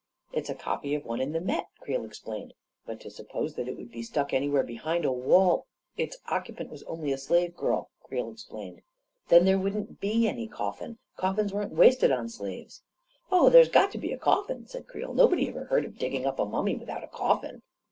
44 0.31 0.39
It's 0.39 0.49
a 0.49 0.55
copy 0.55 0.95
of 0.95 1.05
one 1.05 1.21
in 1.21 1.31
the 1.31 1.39
Met.," 1.39 1.67
Creel 1.79 2.03
explained. 2.05 2.55
44 2.87 2.87
But 2.87 2.99
to 3.01 3.11
suppose 3.11 3.53
that 3.53 3.67
it 3.67 3.77
would 3.77 3.91
be 3.91 4.01
stuck 4.01 4.33
anywhere 4.33 4.63
behind 4.63 5.05
a 5.05 5.11
wall..." 5.11 5.67
44 5.95 6.03
Its 6.03 6.17
occupant 6.27 6.69
was 6.71 6.81
only 6.85 7.13
a 7.13 7.19
slave 7.19 7.55
girl," 7.55 7.91
Creel 8.01 8.31
ex 8.31 8.41
plained. 8.43 8.81
44 9.27 9.27
Then 9.29 9.45
there 9.45 9.59
wouldn't 9.59 9.99
be 9.99 10.27
any 10.27 10.47
coffin. 10.47 10.97
Coffins 11.17 11.53
weren't 11.53 11.73
wasted 11.75 12.11
on 12.11 12.29
slaves," 12.29 12.81
44 13.29 13.39
Oh, 13.39 13.49
there's 13.51 13.69
got 13.69 13.91
to 13.91 13.99
be 13.99 14.11
a 14.11 14.17
coffin!" 14.17 14.65
said 14.65 14.87
Creel. 14.87 15.09
44 15.09 15.23
Nobody 15.23 15.47
ever 15.49 15.65
heard 15.65 15.85
of 15.85 15.99
digging 15.99 16.25
up 16.25 16.39
a 16.39 16.45
mummy 16.45 16.73
with 16.75 16.89
out 16.89 17.03
a 17.03 17.07
coffin 17.07 17.61